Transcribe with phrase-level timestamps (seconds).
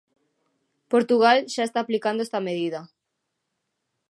[0.93, 2.81] Portugal xa está aplicando esta medida.